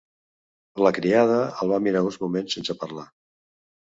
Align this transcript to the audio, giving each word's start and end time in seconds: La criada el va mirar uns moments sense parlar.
La 0.85 0.91
criada 0.97 1.35
el 1.65 1.69
va 1.73 1.79
mirar 1.87 2.01
uns 2.07 2.17
moments 2.23 2.57
sense 2.57 2.77
parlar. 2.85 3.05